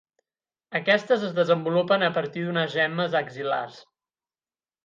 [0.79, 3.81] Aquestes es desenvolupen a partir d'unes gemmes axil·lars.